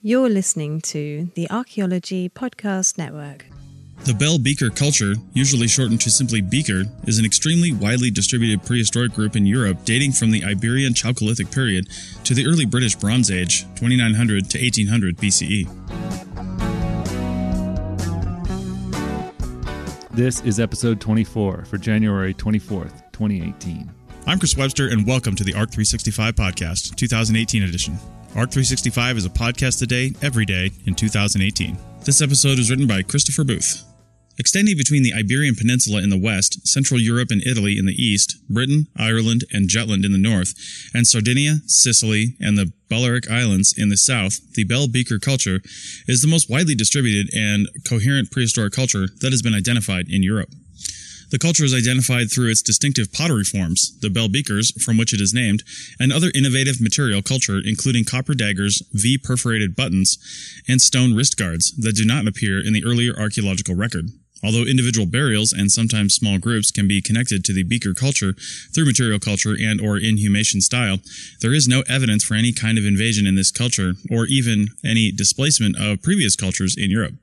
[0.00, 3.46] You're listening to the Archaeology Podcast Network.
[4.04, 9.12] The Bell Beaker culture, usually shortened to simply Beaker, is an extremely widely distributed prehistoric
[9.12, 11.88] group in Europe dating from the Iberian Chalcolithic period
[12.22, 15.66] to the early British Bronze Age, 2900 to 1800 BCE.
[20.12, 23.90] This is episode 24 for January 24th, 2018.
[24.26, 27.94] I'm Chris Webster, and welcome to the ARC 365 Podcast, 2018 edition.
[28.34, 31.78] ARC 365 is a podcast today, every day in 2018.
[32.04, 33.84] This episode is written by Christopher Booth.
[34.38, 38.36] Extending between the Iberian Peninsula in the west, Central Europe and Italy in the east,
[38.48, 40.54] Britain, Ireland, and Jutland in the north,
[40.94, 45.60] and Sardinia, Sicily, and the Balearic Islands in the south, the Bell Beaker culture
[46.06, 50.50] is the most widely distributed and coherent prehistoric culture that has been identified in Europe.
[51.30, 55.20] The culture is identified through its distinctive pottery forms, the bell beakers, from which it
[55.20, 55.62] is named,
[56.00, 60.16] and other innovative material culture, including copper daggers, V perforated buttons,
[60.66, 64.10] and stone wrist guards that do not appear in the earlier archaeological record.
[64.42, 68.34] Although individual burials and sometimes small groups can be connected to the beaker culture
[68.72, 70.98] through material culture and or inhumation style,
[71.40, 75.10] there is no evidence for any kind of invasion in this culture or even any
[75.10, 77.14] displacement of previous cultures in Europe.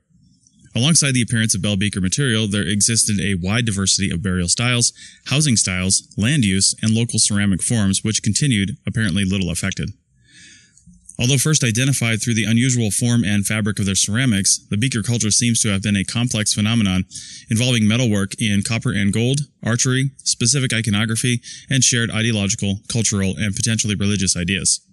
[0.76, 4.92] Alongside the appearance of bell beaker material, there existed a wide diversity of burial styles,
[5.28, 9.92] housing styles, land use, and local ceramic forms which continued apparently little affected.
[11.18, 15.30] Although first identified through the unusual form and fabric of their ceramics, the beaker culture
[15.30, 17.04] seems to have been a complex phenomenon
[17.48, 23.94] involving metalwork in copper and gold, archery, specific iconography, and shared ideological, cultural, and potentially
[23.94, 24.86] religious ideas.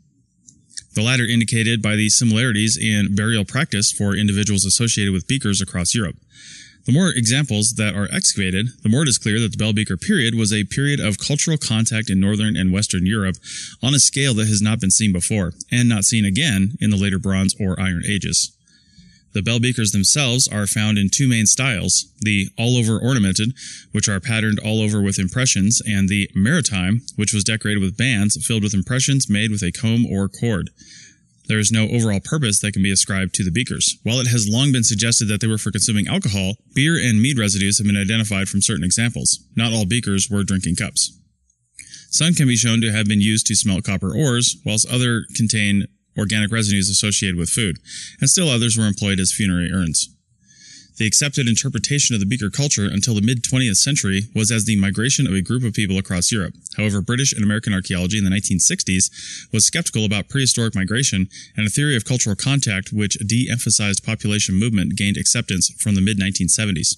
[0.96, 5.96] The latter indicated by the similarities in burial practice for individuals associated with beakers across
[5.96, 6.16] Europe.
[6.86, 9.96] The more examples that are excavated, the more it is clear that the Bell Beaker
[9.96, 13.38] period was a period of cultural contact in Northern and Western Europe
[13.82, 16.98] on a scale that has not been seen before, and not seen again in the
[16.98, 18.52] later Bronze or Iron Ages.
[19.34, 23.54] The bell beakers themselves are found in two main styles, the all over ornamented,
[23.92, 28.38] which are patterned all over with impressions, and the maritime, which was decorated with bands
[28.46, 30.70] filled with impressions made with a comb or cord.
[31.48, 33.98] There is no overall purpose that can be ascribed to the beakers.
[34.04, 37.38] While it has long been suggested that they were for consuming alcohol, beer and mead
[37.38, 39.44] residues have been identified from certain examples.
[39.56, 41.20] Not all beakers were drinking cups.
[42.10, 45.88] Some can be shown to have been used to smelt copper ores, whilst other contain
[46.18, 47.78] organic residues associated with food,
[48.20, 50.10] and still others were employed as funerary urns.
[50.98, 54.76] The accepted interpretation of the beaker culture until the mid 20th century was as the
[54.76, 56.54] migration of a group of people across Europe.
[56.78, 61.72] However, British and American archaeology in the 1960s was skeptical about prehistoric migration, and a
[61.72, 66.96] theory of cultural contact which de emphasized population movement gained acceptance from the mid 1970s.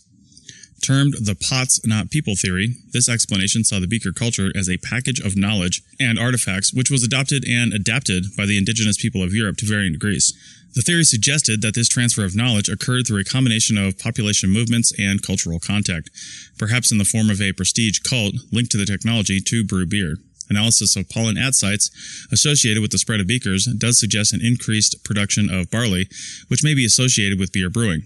[0.84, 5.20] Termed the pots not people theory, this explanation saw the beaker culture as a package
[5.20, 9.58] of knowledge and artifacts which was adopted and adapted by the indigenous people of Europe
[9.58, 10.34] to varying degrees.
[10.76, 14.94] The theory suggested that this transfer of knowledge occurred through a combination of population movements
[15.00, 16.10] and cultural contact,
[16.58, 20.18] perhaps in the form of a prestige cult linked to the technology to brew beer.
[20.50, 21.90] Analysis of pollen at sites
[22.32, 26.08] associated with the spread of beakers does suggest an increased production of barley,
[26.50, 28.04] which may be associated with beer brewing.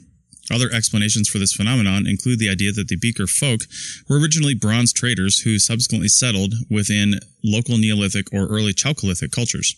[0.51, 3.61] Other explanations for this phenomenon include the idea that the Beaker folk
[4.07, 9.75] were originally bronze traders who subsequently settled within local Neolithic or early Chalcolithic cultures.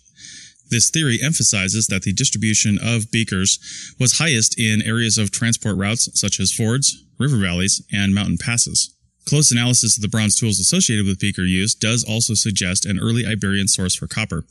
[0.70, 3.60] This theory emphasizes that the distribution of beakers
[4.00, 8.96] was highest in areas of transport routes such as fords, river valleys, and mountain passes.
[9.26, 13.26] Close analysis of the bronze tools associated with beaker use does also suggest an early
[13.26, 14.46] Iberian source for copper,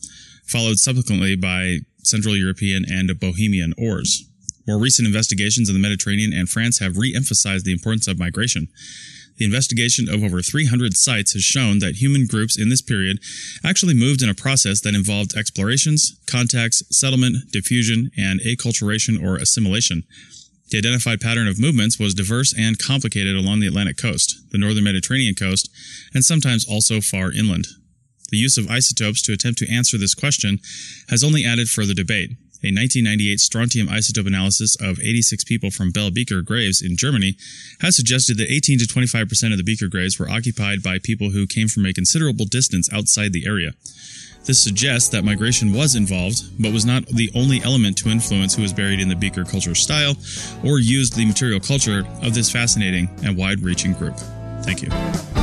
[0.47, 4.30] followed subsequently by Central European and Bohemian ores.
[4.67, 8.69] More recent investigations in the Mediterranean and France have re-emphasized the importance of migration.
[9.39, 13.21] The investigation of over 300 sites has shown that human groups in this period
[13.65, 20.05] actually moved in a process that involved explorations, contacts, settlement, diffusion, and acculturation or assimilation.
[20.71, 24.85] The identified pattern of movements was diverse and complicated along the Atlantic coast, the northern
[24.85, 25.71] Mediterranean coast,
[26.15, 27.67] and sometimes also far inland.
[28.31, 30.59] The use of isotopes to attempt to answer this question
[31.09, 32.31] has only added further debate,
[32.63, 37.37] a 1998 strontium isotope analysis of 86 people from Bell Beaker graves in Germany
[37.81, 41.31] has suggested that 18 to 25 percent of the Beaker graves were occupied by people
[41.31, 43.73] who came from a considerable distance outside the area.
[44.45, 48.63] This suggests that migration was involved, but was not the only element to influence who
[48.63, 50.17] was buried in the Beaker culture style
[50.65, 54.17] or used the material culture of this fascinating and wide reaching group.
[54.63, 55.40] Thank you.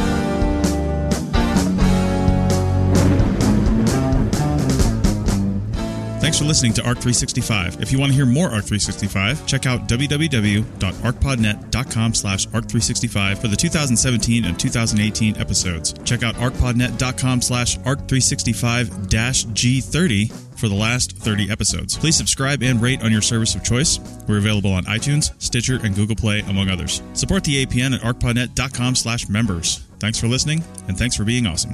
[6.27, 7.81] Thanks for listening to ARC 365.
[7.81, 13.55] If you want to hear more ARC 365, check out www.archpodnet.com slash ARC365 for the
[13.55, 15.93] 2017 and 2018 episodes.
[16.03, 21.97] Check out archpodnet.com slash ARC365-G30 for the last 30 episodes.
[21.97, 23.97] Please subscribe and rate on your service of choice.
[24.27, 27.01] We're available on iTunes, Stitcher, and Google Play, among others.
[27.13, 29.77] Support the APN at archpodnet.com slash members.
[29.99, 31.73] Thanks for listening, and thanks for being awesome.